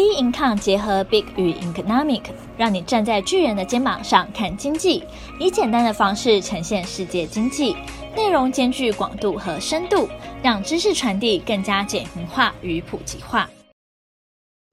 [0.00, 2.22] B Income 结合 Big 与 Economic，
[2.56, 5.04] 让你站在巨人的肩膀上看经济，
[5.38, 7.76] 以简单的方式呈现世界经济，
[8.16, 10.08] 内容兼具广度和深度，
[10.42, 13.50] 让知识传递更加简明化与普及化。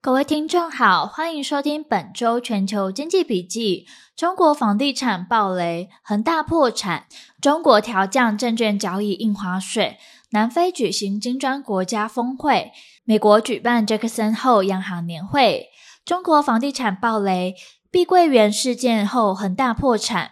[0.01, 3.85] 各位听众好，欢迎收听本周全球经济笔记。
[4.15, 7.03] 中国房地产暴雷，恒大破产；
[7.41, 9.97] 中国调降证券交易印花税；
[10.31, 12.71] 南非举行金砖国家峰会。
[13.05, 15.69] 美国举办杰克森后央行年会，
[16.03, 17.55] 中国房地产暴雷，
[17.89, 20.31] 碧桂园事件后恒大破产。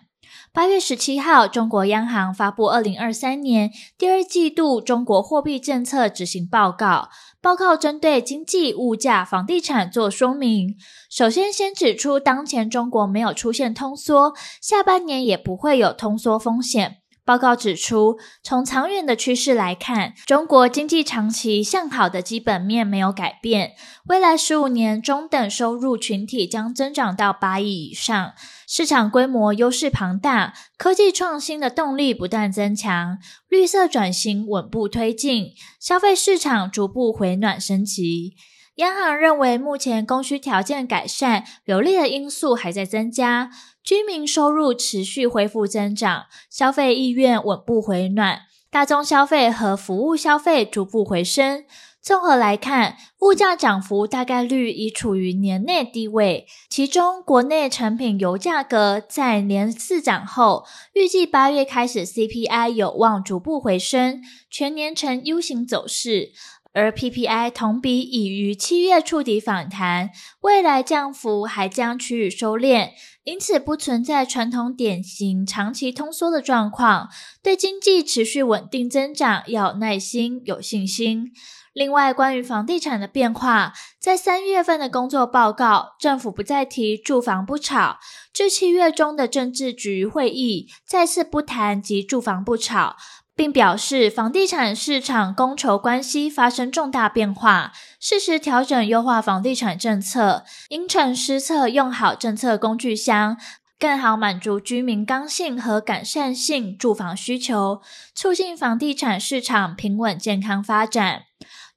[0.51, 7.09] 八月十七号，中国央行发布二零二三年第二季度中国货币政策执行报告，
[7.41, 10.75] 报告针对经济、物价、房地产做说明。
[11.09, 17.01] 首先，先指出当前中国没有出现通缩，下半年也不会有通缩风险。
[17.25, 23.71] 报告指出，从长远的趋势来看，中国经济长期向好的基本面没有改变。
[24.05, 28.33] 未来十五年，中等收入群体将增长到八亿以上，
[28.67, 33.17] 市场规模优势庞大，科技创新的动力不断增强，
[33.49, 38.35] 绿色转型稳步推进，消费市场逐步回暖升级。
[38.75, 43.49] 央行认为，目前供需条件改善，有利的因素还在增加。
[43.81, 51.63] 居民收入持续恢复增长，消费意愿稳步回暖，大宗消费和服务消费逐步回升。
[52.01, 56.45] 综合来看，物价涨幅大概率已处于年内低位。
[56.69, 66.31] 其中，国内成品油价格在连四涨后，预计八月开始 CPI 有望逐步回升，全年呈 U 型走势。
[66.75, 70.09] 而 PPI 同比已于七月触底反弹，
[70.41, 72.89] 未来降幅还将趋于收敛，
[73.23, 77.09] 因此不存在传统典型长期通缩的状况。
[77.41, 81.31] 对经济持续稳定增长要有耐心、有信心。
[81.71, 87.99] 另外，关于房地产的变化，在三月份的工作报告，政府不再提住房不炒，
[88.33, 92.97] 至七月中的政治局会议再次不谈及住房不炒。
[93.35, 103.37] 并表示，房地产市场供求关系发生重大变化，适时调整优化房地产政策，因城施策，用好政策工具箱，
[103.77, 107.81] 更好满足居民刚性和改善性住房需求，
[108.13, 111.23] 促进房地产市场平稳健康发展。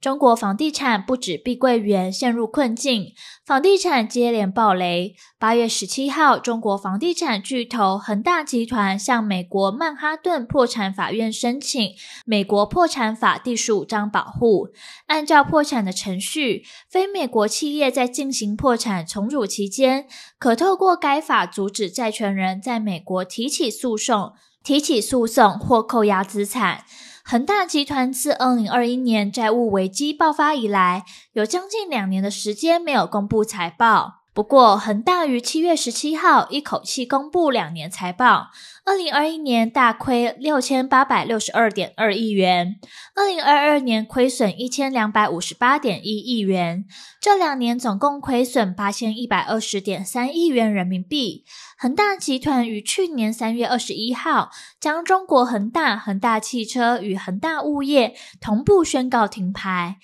[0.01, 3.13] 中国房地产不止碧桂园陷入困境，
[3.45, 5.17] 房地产接连暴雷。
[5.41, 11.95] 八月十七号，中国房地产巨头恒大集团向美国曼哈顿破产法院申请
[12.25, 14.69] 美国破产法第十五章保护。
[15.09, 20.07] 按照破产的程序，非美国企业在进行破产重组期间，
[20.39, 26.85] 可透过该法阻止债权人在美国提起诉讼、提起诉讼或扣押资产。
[27.31, 34.18] 恒大集团自二零二一年债务危机爆发以来，有将近两年的时间没有公布财报。
[34.39, 38.51] 不过，恒大于七月十七号一口气公布两年财报。
[38.85, 42.79] 二零二一年大亏六千八百六十二点二亿元，
[43.17, 46.85] 二零二二年亏损一千两百五十八点一亿元，
[47.21, 51.45] 这两年总共亏损八千一百二十点三亿元人民币。
[51.77, 59.97] 恒大集团于去年三月二十一号将中国恒大、恒大汽车与恒大物业同步宣告停牌，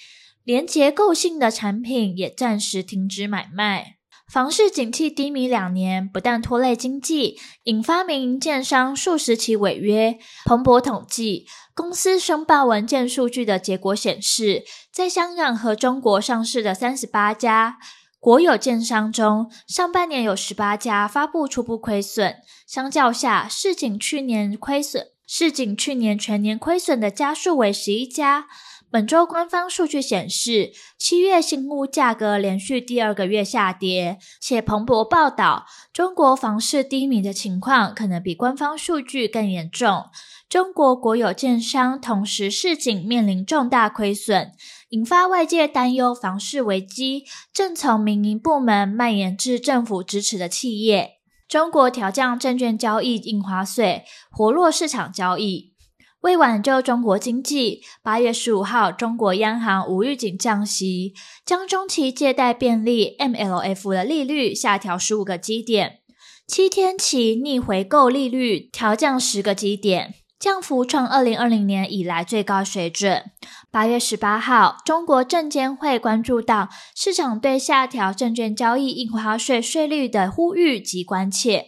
[0.43, 3.99] 连结构性的产品也暂时停止买卖。
[4.31, 10.19] 房市景气低迷两年，不但拖累经济，引发民营建商数十起违约。
[10.47, 17.79] 彭博统计，公司申报文件数据的结果显示，在香港和中国上市的三十八家
[18.19, 22.37] 国有建商中，上半年有十八家发布初步亏损。
[22.67, 28.47] 相较下，市井去年亏损，市井去年全年亏损的家数为十一家。
[28.95, 40.05] 本周官方数据显示，七月新屋价格连续第二个月下跌，且彭博报道，中国房市低迷的情况可能比官方数据更严重。
[40.49, 44.53] 中国国有建商同时市井面临重大亏损，
[44.91, 51.15] 引发外界担忧房市危机正从民营部门蔓延至政府支持的企业。
[51.49, 55.74] 中国调降证券交易印花税，活络市场交易。
[56.25, 61.13] 为挽救中国经济，八月十五号，中国央行无预警降息，
[61.45, 65.99] 将中期借贷便利 （MLF） 的利率下调十五个基点，
[66.47, 73.25] 七天期逆回购利率调降十个基点，降幅创二零二零年以来最高水准。
[73.71, 81.67] 八月十八号，中国证监会关注到市场对下调证券交易印花税税率的呼吁及关切。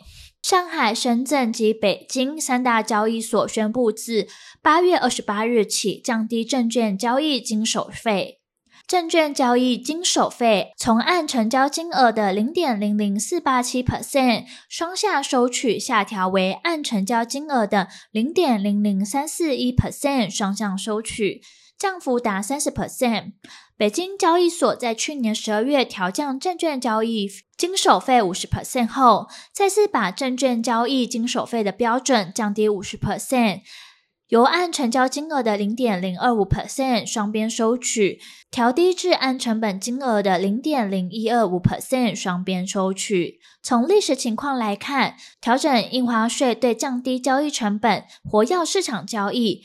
[0.49, 4.29] 上海、深圳及北京三大交易所宣布，自
[4.63, 8.39] 八月二十八日起降低证券交易经手费。
[8.87, 21.43] 证券交易经手费从按成交金额的零点零零四八七 percent 双下收取，下调为按成交金额的零点零零三四一 percent 双向收取，
[21.77, 23.33] 降幅达三十 percent。
[23.79, 27.29] 北京交易所在去年十二月调降证券交易
[27.59, 33.61] 经手费五十 percent 后，再次把证券交易经手费的标准降低五十 percent。
[34.29, 38.19] 由按成交金额的零点零二五 percent 双边收取，
[38.51, 43.39] 调低至按成本金额的零点零一二五 percent 双边收取。
[43.63, 49.63] 从历史情况来看，调整印花税对降低交易成本、活跃市场交易、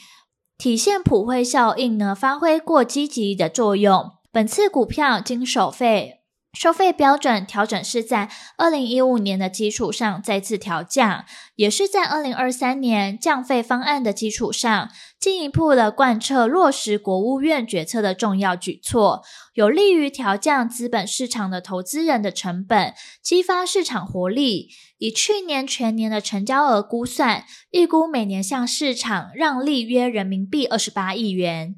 [0.61, 4.11] 体现普惠效应呢，发挥过积极的作用。
[4.31, 6.19] 本次股票经手费。
[6.53, 11.23] 收费标准调整是在二零一五年的基础上再次调降，
[11.55, 19.23] 也是在二零二三年降费方案的基础上，进一步的贯彻落实国务院决策的重要举措，
[19.53, 22.93] 有利于调降资本市场的投资人的成本，
[23.23, 24.69] 激发市场活力。
[25.01, 31.75] 以去年全年的成交额估算，预估每年向市场让利约人民币二十八亿元。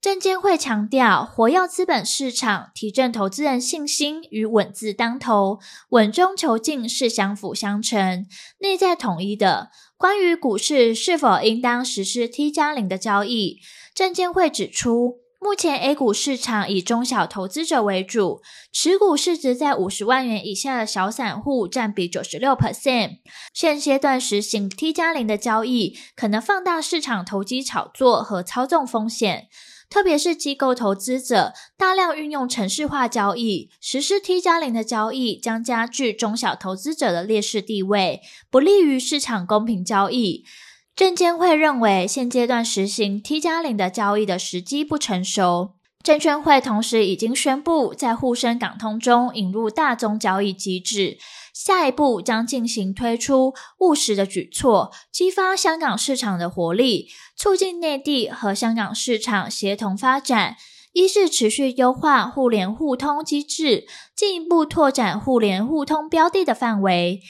[0.00, 8.28] 证监会强调，活跃资本市场、提振投资人信心与稳字当头，稳中求进是相辅相成、
[8.60, 9.70] 内在统一的。
[9.96, 13.58] 关于股市是否应当实施 T 加零的交易，
[13.92, 18.42] 证监会指出，目前 A 股市场以中小投资者为主，
[18.72, 23.18] 持股市值在五十万元以下的小散户占比九十六 percent。
[23.52, 29.48] 现阶段实行 T 加零的交易，可能放大市场投机炒作和操纵风险。
[29.90, 40.44] 特别是机构投资者大量运用程式化交易，实施 T 加零的交易，将加剧中小投资者的劣势地位，不利于市场公平交易。
[40.94, 45.70] 证监会认为，现阶段实行 T 加零的交易的时机不成熟。
[46.04, 51.16] 证券会同时已经宣布，在沪深港通中引入大宗交易机制。
[51.54, 60.56] 下一步将进行推出务实的举措，激发香港市场的活力，促进内地和香港市场协同发展。
[60.92, 67.22] 一是持续优化互联互通机制，进一步拓展互联互通标的的范围。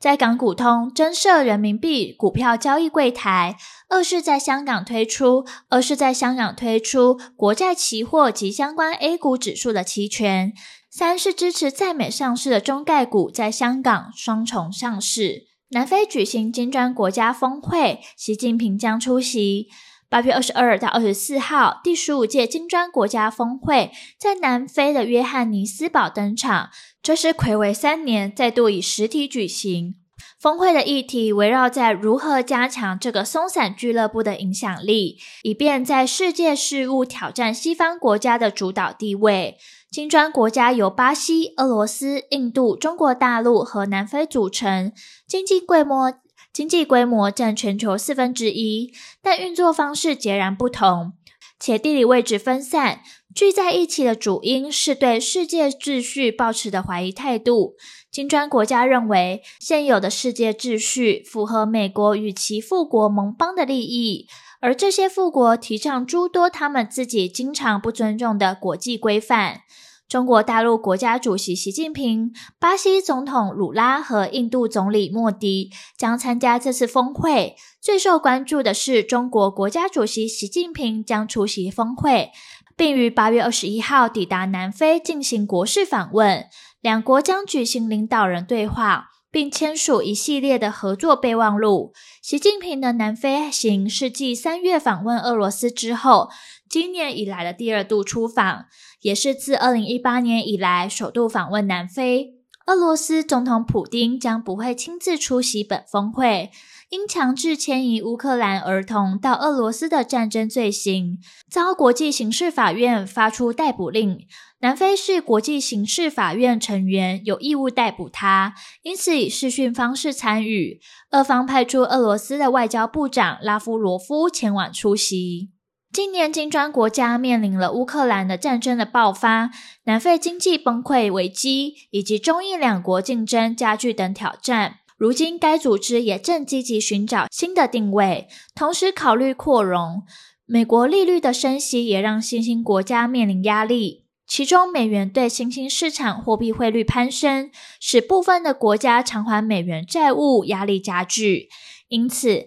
[0.00, 3.58] 在港股通增设人民币股票交易柜台，
[3.90, 10.54] 二是在香港推出，二是在香港推出国债期货及相关 A 股指数的期权，
[10.90, 15.48] 三是支持在美上市的中概股在香港双重上市。
[15.72, 19.68] 南非举行金砖国家峰会，习近平将出席。
[20.10, 26.70] 八月二十二到二十四号，第十五届金砖国家峰会在南非的约翰尼斯堡登场。
[27.00, 29.94] 这是睽违三年再度以实体举行。
[30.40, 39.58] 峰会的议题围绕在如何加强这个松散俱乐部的影响力，以便在世界事务挑战西方国家的主导地位。
[39.92, 44.92] 金砖国家由巴西、俄罗斯、印度、中国大陆和南非组成，
[45.28, 46.14] 经济规模
[46.52, 48.92] 经济规模占全球四分之一，
[49.22, 51.12] 但运作方式截然不同，
[51.58, 53.00] 且地理位置分散。
[53.32, 57.76] 聚在一起的主因是对世界秩序抱持的怀疑态度。
[58.10, 64.26] 金砖国家认为，现有的世界秩序符合美国与其富国盟邦的利益，
[64.60, 69.60] 而这些富国提倡诸多他们自己经常不尊重的国际规范。
[70.10, 77.54] 中国大陆国家主席习近平、巴西总统鲁拉和印度总理莫迪将参加这次峰会。
[77.80, 82.32] 最受关注的是，中国国家主席习近平将出席峰会。
[82.76, 86.46] 并于八月二十一号抵达南非进行国事访问，
[86.80, 91.92] 两国将举行领导人对话，并签署一系列的合作备忘录。
[92.20, 96.30] 习近平的南非行是继三月访问俄罗斯之后，
[96.70, 98.66] 今年以来的第二度出访，
[99.00, 102.36] 也是自二零一八年以来首度访问南非。
[102.66, 106.52] 俄罗斯总统普丁将不会亲自出席本峰会。
[106.90, 114.26] 因强制迁移乌克兰儿童到俄罗斯的战争罪行，遭国际刑事法院发出逮捕令。
[114.60, 120.80] 南非是国际刑事法院成员，有义务逮捕他，因此以视讯方式参与。
[121.12, 125.50] 俄方派出俄罗斯的外交部长拉夫罗夫前往出席。
[125.92, 129.50] 今年金砖国家面临了乌克兰的战争的爆发、
[129.84, 134.76] 南非经济崩溃危机以及中印两国竞争加剧等挑战。
[134.96, 140.04] 如今，该组织也正积极寻找新的定位，同时考虑扩容。
[140.46, 151.48] 美国利率的升息也让新兴国家面临压力，其中美元对新兴市场货币汇率攀升，使部分的国家偿还美元债务压力加剧。
[151.88, 152.46] 因此，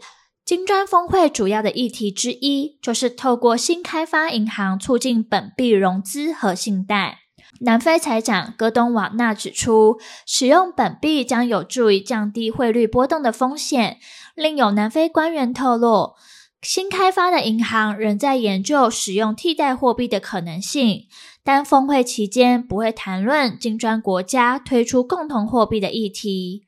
[0.55, 7.21] 金砖峰会主要的议题之一，就是透过新开发银行促进本币融资和信贷。
[7.61, 13.97] 南非财长戈东瓦纳指出，使用本币将有助于降低汇率波动的风险。
[14.35, 16.13] 另有南非官员透露，
[16.61, 21.07] 新开发的银行仍在研究使用替代货币的可能性，
[21.43, 26.61] 但峰会期间不会谈论金砖国家推出共同货币的议题。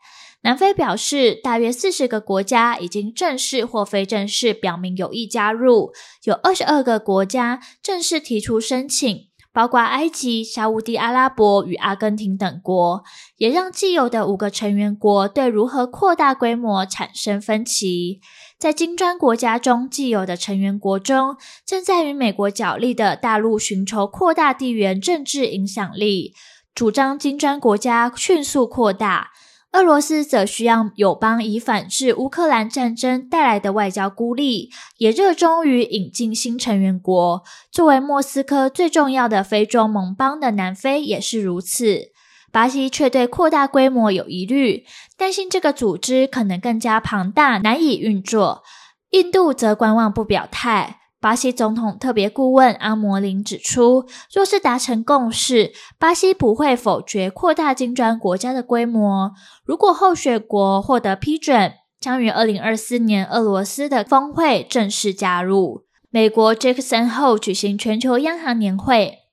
[0.45, 5.91] 南非表示，大约四十个国家已经正式或非正式表明有意加入，
[6.25, 13.03] 有二十二个国家正式提出申请，包括埃及、沙乌地阿拉伯与阿根廷等国，
[13.37, 18.21] 也让既有的五个成员国对如何扩大规模产生分歧。
[18.59, 26.35] 在金砖国家中，既有的成员国中，正在与美国角力的大陆寻求扩大地缘政治影响力，
[26.75, 29.31] 主张金砖国家迅速扩大。
[29.75, 37.43] 俄罗斯则需要友邦以反制乌克兰战争带来的外交孤立，也热衷于引进新成员国。
[37.69, 42.13] 作为莫斯科最重要的非洲盟邦的南非也是如此。
[42.53, 44.85] 巴西却对扩大规模有疑虑，
[45.17, 48.63] 担心这个组织可能更加庞大，难以运作。
[49.09, 51.01] 印度则观望不表态。
[51.25, 59.31] 巴西总统特别顾问阿摩林指出，若是达成共识，巴西不会否决扩大金砖国家的规模。
[59.65, 65.85] 如果候选国获得批准，将于二零二四年俄罗斯的峰会正式加入。
[66.11, 69.24] 美国杰克森后举行全球央行年会，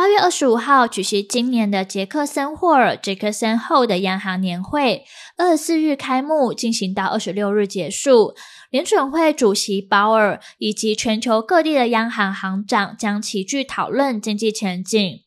[0.00, 5.04] 八月二十五号举行今年的杰克森霍尔杰克森后的央行年会，
[5.36, 8.34] 二十四日开幕，进行到二十六日结束。
[8.70, 15.20] 联准会主席鲍尔以及全球各地的央行行长将齐聚讨论经济前景。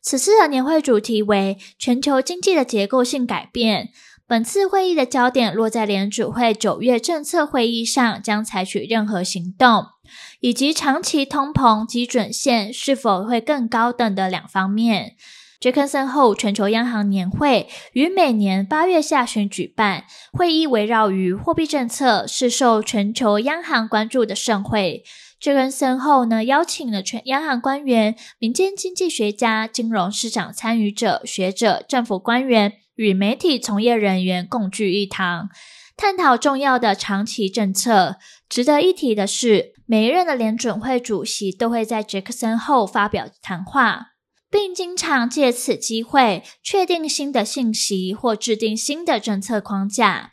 [0.00, 3.88] 此次的年会主题为全球经济的结构性改变。
[4.30, 9.86] 本次会议的焦点落在联储会九月政策会议上将采取任何行动，
[10.38, 15.16] 以及长期通膨基准线是否会更高等的两方面。
[15.58, 25.02] 杰克森后全球央行年会于每年八月下旬举办，会议围绕于货币政策，是受全球央行关注的盛会。
[25.40, 35.48] 杰克森后呢，邀请了全央行官员、民间经济学家、金融市场参与者、学者、政府官员与媒体从业人员共聚一堂，
[35.96, 38.18] 探讨重要的长期政策。
[38.46, 44.08] 值得一提的是，每一任的联准会主席都会在杰克森后发表谈话。
[44.50, 50.32] 并经常借此机会确定新的信息或制定新的政策框架。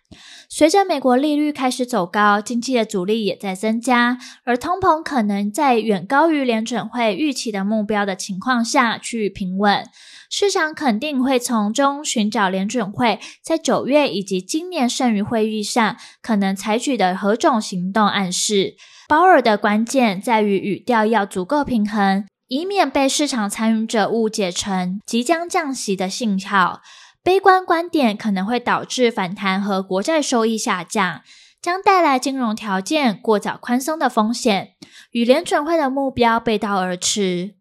[0.49, 9.83] 随着美国利率开始走高，经济的阻力也在增加，而通膨可能在远高于联准会预期的目标的情况下趋于平稳。
[10.29, 18.75] 市场肯定会从中寻找联准会在九月以及今年剩余会议上可能采取的何种行动暗示。
[19.07, 22.25] 鲍尔的关键在于语调要足够平衡。
[22.47, 26.81] 以免被市场参与者误解成即将降息的信号，
[27.21, 31.21] 悲观观点可能会导致反弹和国债收益下降，
[31.61, 34.75] 将带来金融条件过早宽松的风险，
[35.11, 37.55] 与联准会的目标背道而驰。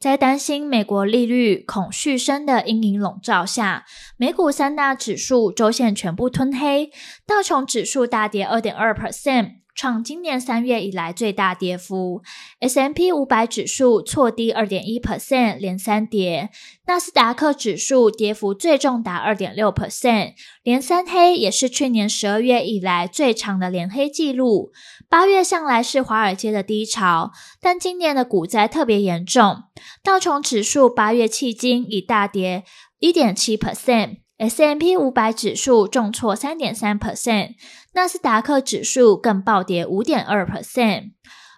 [0.00, 3.84] 在担心美国利率恐续升的阴影笼罩下，
[4.16, 6.90] 美股三大指数周线全部吞黑，
[7.26, 9.61] 道琼指数大跌二点二 percent。
[9.74, 12.22] 创今年三月以来最大跌幅
[12.60, 16.48] ，S&P 五百指数挫低二点一 percent，连三跌；
[16.86, 24.72] 纳斯达克指数跌幅最重达二点六 percent，连三黑，也是去年十二月以来最长的连黑记录。
[25.08, 29.64] 八月向来是华尔街的低潮，但今年的股灾特别严重，
[30.02, 32.64] 道琼指数八月迄今已大跌
[32.98, 34.21] 一点七 percent。
[34.38, 37.54] S&P 五百指数重挫三点三 percent，
[37.94, 41.12] 纳斯达克指数更暴跌五点二 percent。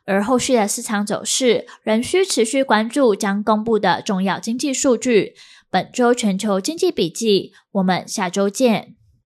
[0.07, 5.35] 而后续的市场走势仍需持续关注将公布的重要经济数据。
[5.71, 8.97] 本周全球经济笔记，我们下周见。